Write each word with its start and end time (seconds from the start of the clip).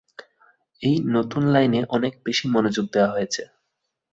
এই 0.81 0.95
নতুন 1.07 1.43
লাইনে 1.45 1.79
অনেক 1.89 2.13
বেশি 2.25 2.45
মনোযোগ 2.47 2.85
দেয়া 2.93 3.09
হয়েছে। 3.11 3.41